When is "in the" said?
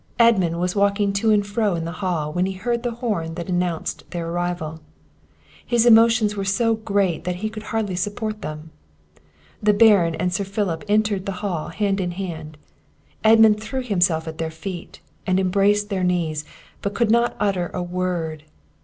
1.75-1.91